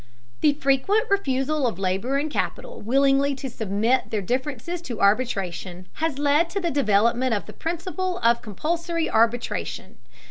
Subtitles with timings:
[0.39, 6.17] The frequent refusal of labor and capital willingly to submit their differences to arbitration has
[6.17, 9.97] led to the development of the principle of compulsory arbitration.